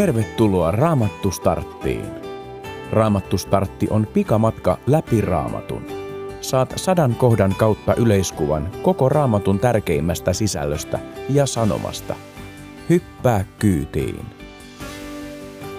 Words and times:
Tervetuloa 0.00 0.70
Raamattu 0.70 1.30
Starttiin. 1.30 2.04
Raamattu 2.92 3.38
Startti 3.38 3.86
on 3.90 4.06
pikamatka 4.06 4.78
läpi 4.86 5.20
Raamatun. 5.20 5.82
Saat 6.40 6.72
sadan 6.76 7.14
kohdan 7.14 7.54
kautta 7.58 7.94
yleiskuvan 7.94 8.70
koko 8.82 9.08
Raamatun 9.08 9.58
tärkeimmästä 9.58 10.32
sisällöstä 10.32 10.98
ja 11.28 11.46
sanomasta. 11.46 12.14
Hyppää 12.88 13.44
kyytiin. 13.58 14.26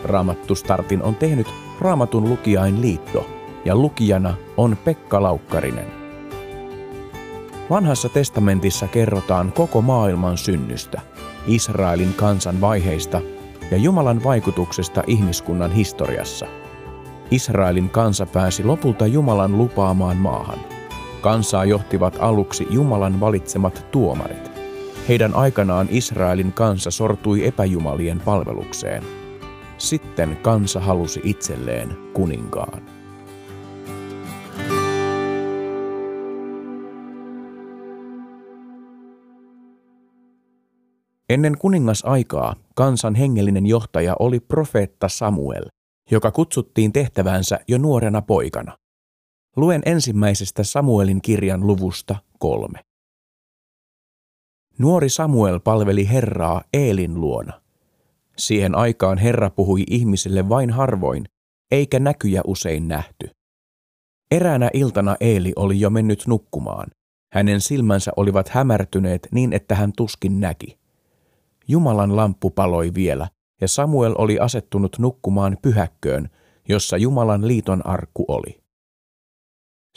Raamattu 0.04 0.56
Startin 0.56 1.04
on 1.04 1.16
tehnyt 1.16 1.48
Raamatun 1.80 2.30
lukijain 2.30 2.82
liitto 2.82 3.30
ja 3.66 3.76
lukijana 3.76 4.34
on 4.58 4.78
Pekka 4.84 5.24
Laukkarinen. 5.24 5.88
Vanhassa 7.70 8.10
testamentissa 8.10 8.88
kerrotaan 8.88 9.52
koko 9.52 9.82
maailman 9.82 10.38
synnystä, 10.38 11.02
Israelin 11.48 12.14
kansan 12.14 12.62
vaiheista 12.62 13.22
ja 13.72 13.78
Jumalan 13.78 14.24
vaikutuksesta 14.24 15.04
ihmiskunnan 15.08 15.72
historiassa. 15.72 16.48
Israelin 17.32 17.90
kansa 17.90 18.26
pääsi 18.26 18.64
lopulta 18.64 19.08
Jumalan 19.08 19.58
lupaamaan 19.58 20.18
maahan. 20.18 20.60
Kansaa 21.22 21.66
johtivat 21.66 22.18
aluksi 22.20 22.68
Jumalan 22.70 23.20
valitsemat 23.20 23.86
tuomarit. 23.92 24.52
Heidän 25.10 25.36
aikanaan 25.36 25.88
Israelin 25.90 26.54
kansa 26.54 26.92
sortui 26.92 27.48
epäjumalien 27.48 28.20
palvelukseen. 28.20 29.04
Sitten 29.78 30.38
kansa 30.42 30.80
halusi 30.80 31.22
itselleen 31.24 31.98
kuninkaan. 32.14 32.82
Ennen 41.30 41.58
kuningasaikaa 41.58 42.56
kansan 42.82 43.16
hengellinen 43.16 43.66
johtaja 43.66 44.16
oli 44.20 44.40
profeetta 44.40 45.10
Samuel, 45.10 45.66
joka 46.12 46.32
kutsuttiin 46.32 46.94
tehtävänsä 46.94 47.60
jo 47.68 47.78
nuorena 47.78 48.22
poikana. 48.22 48.78
Luen 49.56 49.82
ensimmäisestä 49.86 50.64
Samuelin 50.64 51.22
kirjan 51.22 51.68
luvusta 51.68 52.16
kolme. 52.40 52.80
Nuori 54.80 55.10
Samuel 55.10 55.60
palveli 55.60 56.10
Herraa 56.10 56.62
Eelin 56.74 57.22
luona. 57.22 57.62
Siihen 58.38 58.76
aikaan 58.76 59.18
Herra 59.18 59.50
puhui 59.50 59.84
ihmisille 59.90 60.50
vain 60.50 60.70
harvoin, 60.70 61.26
eikä 61.72 62.00
näkyjä 62.00 62.42
usein 62.48 62.88
nähty. 62.88 63.30
Eräänä 64.32 64.70
iltana 64.74 65.16
Eeli 65.20 65.54
oli 65.56 65.80
jo 65.80 65.90
mennyt 65.90 66.24
nukkumaan. 66.28 66.88
Hänen 67.34 67.62
silmänsä 67.62 68.12
olivat 68.16 68.50
hämärtyneet 68.50 69.28
niin, 69.32 69.54
että 69.54 69.76
hän 69.76 69.92
tuskin 69.98 70.40
näki. 70.40 70.81
Jumalan 71.72 72.16
lamppu 72.16 72.50
paloi 72.50 72.92
vielä, 72.94 73.28
ja 73.62 73.68
Samuel 73.68 74.16
oli 74.18 74.40
asettunut 74.40 75.00
nukkumaan 75.00 75.58
pyhäkköön, 75.62 76.30
jossa 76.70 76.98
Jumalan 76.98 77.48
liiton 77.48 77.86
arkku 77.86 78.26
oli. 78.28 78.64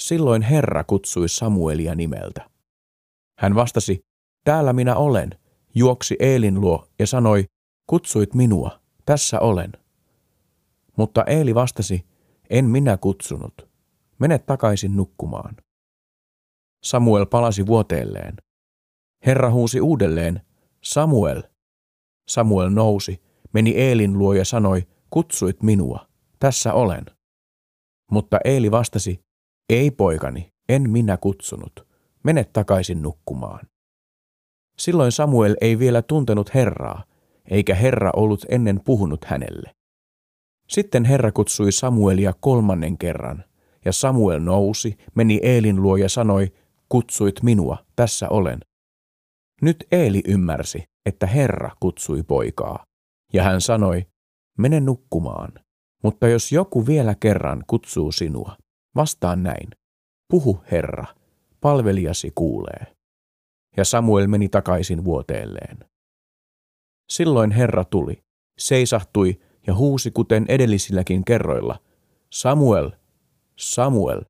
Silloin 0.01 0.43
Herra 0.43 0.85
kutsui 0.85 1.29
Samuelia 1.29 1.95
nimeltä. 1.95 2.51
Hän 3.39 3.55
vastasi, 3.55 4.01
täällä 4.45 4.73
minä 4.73 4.97
olen, 4.97 5.31
juoksi 5.75 6.17
Eelin 6.19 6.61
luo 6.61 6.87
ja 6.99 7.07
sanoi, 7.07 7.45
kutsuit 7.87 8.35
minua, 8.35 8.81
tässä 9.07 9.41
olen. 9.41 9.73
Mutta 10.97 11.25
Eeli 11.25 11.55
vastasi, 11.55 12.07
en 12.51 12.65
minä 12.65 12.97
kutsunut, 12.97 13.69
mene 14.19 14.39
takaisin 14.39 14.97
nukkumaan. 14.97 15.57
Samuel 16.85 17.27
palasi 17.27 17.67
vuoteelleen. 17.67 18.37
Herra 19.27 19.51
huusi 19.51 19.81
uudelleen, 19.81 20.41
Samuel, 20.85 21.43
Samuel 22.29 22.71
nousi, 22.71 23.23
meni 23.53 23.71
Eelin 23.71 24.19
luo 24.19 24.33
ja 24.33 24.45
sanoi, 24.45 24.83
kutsuit 25.11 25.63
minua, 25.63 26.07
tässä 26.39 26.73
olen. 26.73 27.05
Mutta 28.11 28.39
Eeli 28.45 28.71
vastasi, 28.71 29.21
ei 29.69 29.91
poikani, 29.91 30.53
en 30.69 30.91
minä 30.91 31.17
kutsunut, 31.17 31.87
mene 32.23 32.45
takaisin 32.45 33.03
nukkumaan. 33.03 33.67
Silloin 34.79 35.13
Samuel 35.13 35.57
ei 35.61 35.79
vielä 35.79 36.03
tuntenut 36.03 36.55
Herraa, 36.55 37.05
eikä 37.51 37.75
Herra 37.75 38.11
ollut 38.17 38.47
ennen 38.49 38.81
puhunut 38.85 39.25
hänelle. 39.25 39.71
Sitten 40.69 41.05
Herra 41.05 41.33
kutsui 41.33 41.73
Samuelia 41.73 42.33
kolmannen 42.41 42.99
kerran, 42.99 43.45
ja 43.85 43.93
Samuel 43.93 44.41
nousi, 44.41 44.97
meni 45.15 45.41
Eelin 45.43 45.83
luo 45.83 45.97
ja 45.97 46.09
sanoi, 46.09 46.53
kutsuit 46.89 47.43
minua, 47.43 47.79
tässä 47.97 48.29
olen. 48.29 48.61
Nyt 49.63 49.77
Eeli 49.93 50.23
ymmärsi, 50.29 50.85
että 51.07 51.27
Herra 51.27 51.71
kutsui 51.81 52.23
poikaa, 52.23 52.85
ja 53.33 53.43
hän 53.43 53.61
sanoi, 53.61 54.07
mene 54.59 54.81
nukkumaan, 54.81 55.53
mutta 56.03 56.29
jos 56.29 56.53
joku 56.53 56.87
vielä 56.87 57.15
kerran 57.15 57.65
kutsuu 57.67 58.13
sinua, 58.13 58.57
vastaan 58.97 59.43
näin, 59.43 59.71
puhu 60.31 60.65
Herra, 60.71 61.05
palvelijasi 61.61 62.33
kuulee. 62.35 62.95
Ja 63.77 63.85
Samuel 63.85 64.27
meni 64.27 64.49
takaisin 64.49 65.05
vuoteelleen. 65.05 65.79
Silloin 67.13 67.51
Herra 67.51 67.85
tuli, 67.85 68.23
seisahtui 68.59 69.41
ja 69.67 69.75
huusi 69.75 70.11
kuten 70.11 70.45
edellisilläkin 70.49 71.25
kerroilla, 71.25 71.81
Samuel, 72.33 72.91
Samuel. 73.57 74.23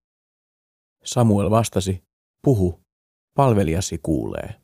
Samuel 1.04 1.50
vastasi, 1.50 2.02
puhu, 2.42 2.80
palvelijasi 3.36 3.98
kuulee. 4.02 4.63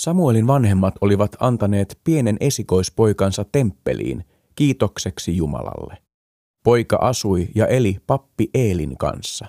Samuelin 0.00 0.46
vanhemmat 0.46 0.94
olivat 1.00 1.36
antaneet 1.40 1.98
pienen 2.04 2.36
esikoispoikansa 2.40 3.44
temppeliin 3.52 4.24
kiitokseksi 4.56 5.36
Jumalalle. 5.36 5.98
Poika 6.64 6.96
asui 6.96 7.48
ja 7.54 7.66
eli 7.66 7.96
pappi 8.06 8.50
Eelin 8.54 8.98
kanssa. 8.98 9.46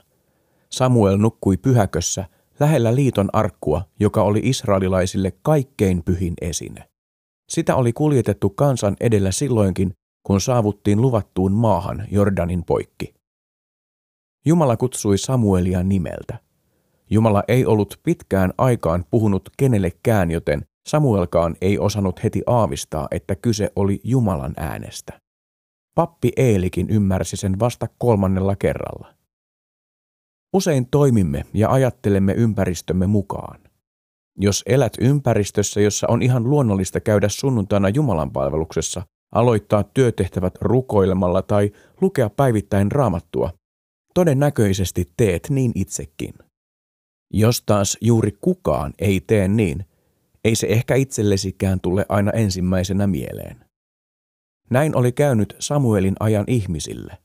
Samuel 0.70 1.18
nukkui 1.18 1.58
pyhäkössä 1.58 2.26
lähellä 2.60 2.96
liiton 2.96 3.30
arkkua, 3.34 3.82
joka 4.00 4.24
oli 4.24 4.40
israelilaisille 4.44 5.34
kaikkein 5.42 6.04
pyhin 6.04 6.34
esine. 6.42 6.90
Sitä 7.50 7.76
oli 7.76 7.94
kuljetettu 7.94 8.50
kansan 8.50 8.96
edellä 9.00 9.32
silloinkin, 9.32 9.94
kun 10.24 10.42
saavuttiin 10.42 11.02
luvattuun 11.02 11.52
maahan 11.52 12.08
Jordanin 12.12 12.64
poikki. 12.64 13.14
Jumala 14.46 14.78
kutsui 14.78 15.18
Samuelia 15.18 15.84
nimeltä– 15.84 16.40
Jumala 17.12 17.44
ei 17.48 17.66
ollut 17.66 18.00
pitkään 18.04 18.54
aikaan 18.58 19.06
puhunut 19.12 19.50
kenellekään, 19.58 20.32
joten 20.32 20.66
Samuelkaan 20.88 21.56
ei 21.62 21.80
osannut 21.80 22.24
heti 22.24 22.42
aavistaa, 22.48 23.08
että 23.12 23.36
kyse 23.36 23.72
oli 23.76 24.00
Jumalan 24.04 24.54
äänestä. 24.58 25.20
Pappi 25.96 26.32
Eelikin 26.38 26.90
ymmärsi 26.90 27.38
sen 27.38 27.60
vasta 27.60 27.88
kolmannella 27.98 28.56
kerralla. 28.56 29.14
Usein 30.54 30.88
toimimme 30.92 31.46
ja 31.54 31.70
ajattelemme 31.70 32.34
ympäristömme 32.34 33.08
mukaan. 33.08 33.60
Jos 34.40 34.64
elät 34.66 34.94
ympäristössä, 35.00 35.82
jossa 35.82 36.08
on 36.10 36.22
ihan 36.22 36.44
luonnollista 36.44 37.00
käydä 37.00 37.30
sunnuntaina 37.30 37.90
Jumalan 37.90 38.32
palveluksessa, 38.32 39.02
aloittaa 39.36 39.84
työtehtävät 39.84 40.54
rukoilemalla 40.62 41.42
tai 41.42 41.72
lukea 42.02 42.30
päivittäin 42.30 42.92
raamattua, 42.92 43.52
todennäköisesti 44.14 45.12
teet 45.18 45.48
niin 45.50 45.72
itsekin. 45.76 46.34
Jos 47.34 47.62
taas 47.66 47.98
juuri 48.02 48.38
kukaan 48.42 48.94
ei 49.00 49.22
tee 49.28 49.48
niin, 49.48 49.86
ei 50.44 50.56
se 50.56 50.68
ehkä 50.68 50.96
itsellesikään 50.96 51.80
tule 51.82 52.06
aina 52.10 52.32
ensimmäisenä 52.32 53.08
mieleen. 53.08 53.66
Näin 54.70 54.96
oli 54.96 55.12
käynyt 55.12 55.56
Samuelin 55.60 56.16
ajan 56.20 56.46
ihmisille. 56.48 57.18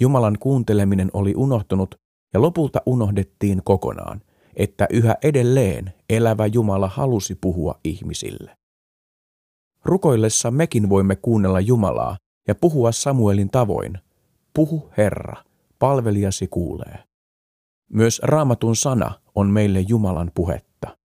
Jumalan 0.00 0.38
kuunteleminen 0.40 1.10
oli 1.12 1.34
unohtunut 1.36 1.94
ja 2.34 2.42
lopulta 2.42 2.82
unohdettiin 2.86 3.60
kokonaan, 3.64 4.22
että 4.56 4.86
yhä 4.90 5.16
edelleen 5.22 5.92
elävä 6.10 6.46
Jumala 6.46 6.88
halusi 6.88 7.34
puhua 7.34 7.80
ihmisille. 7.84 8.56
Rukoillessa 9.84 10.50
mekin 10.50 10.88
voimme 10.88 11.16
kuunnella 11.16 11.60
Jumalaa 11.60 12.16
ja 12.48 12.54
puhua 12.54 12.92
Samuelin 12.92 13.50
tavoin. 13.50 13.98
Puhu 14.54 14.90
Herra, 14.96 15.44
palvelijasi 15.78 16.46
kuulee. 16.46 17.11
Myös 17.92 18.20
raamatun 18.24 18.76
sana 18.76 19.12
on 19.34 19.50
meille 19.50 19.80
Jumalan 19.80 20.30
puhetta. 20.34 20.96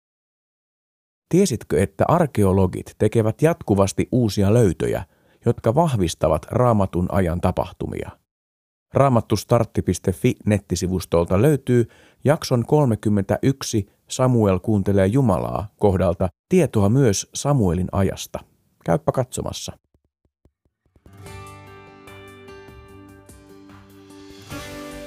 Tiesitkö, 1.28 1.82
että 1.82 2.04
arkeologit 2.08 2.94
tekevät 2.98 3.42
jatkuvasti 3.42 4.08
uusia 4.12 4.54
löytöjä, 4.54 5.04
jotka 5.46 5.74
vahvistavat 5.74 6.46
raamatun 6.50 7.06
ajan 7.12 7.40
tapahtumia? 7.40 8.10
Raamattustartti.fi 8.94 10.34
nettisivustolta 10.46 11.42
löytyy 11.42 11.88
jakson 12.24 12.66
31 12.66 13.86
Samuel 14.08 14.58
kuuntelee 14.58 15.06
Jumalaa 15.06 15.68
kohdalta 15.78 16.28
tietoa 16.48 16.88
myös 16.88 17.30
Samuelin 17.34 17.88
ajasta. 17.92 18.38
Käyppä 18.84 19.12
katsomassa. 19.12 19.78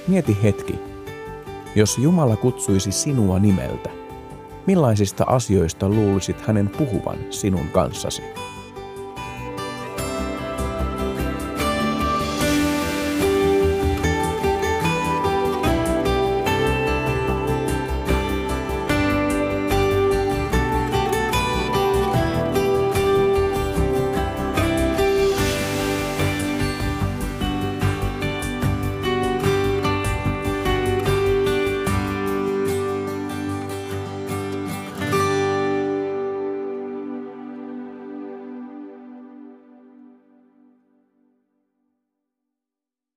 Mieti 0.08 0.38
hetki, 0.44 0.89
Jos 1.80 1.98
Jumala 1.98 2.36
kutsuisi 2.36 2.92
sinua 2.92 3.40
nimeltä, 3.40 3.90
millaisista 4.68 5.24
asioista 5.28 5.90
luulisit 5.90 6.42
hänen 6.42 6.70
puhuvan 6.70 7.18
sinun 7.30 7.68
kanssasi? 7.68 8.22